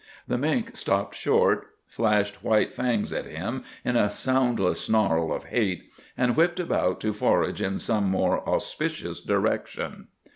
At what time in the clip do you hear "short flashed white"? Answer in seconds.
1.13-2.73